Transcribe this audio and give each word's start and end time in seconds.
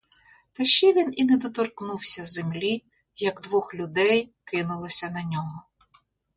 Та 0.53 0.65
ще 0.65 0.93
він 0.93 1.13
і 1.17 1.23
не 1.25 1.37
доторкнувся 1.37 2.25
землі, 2.25 2.83
як 3.15 3.41
двох 3.41 3.75
людей 3.75 4.33
кинулося 4.45 5.09
на 5.09 5.23
нього. 5.23 5.63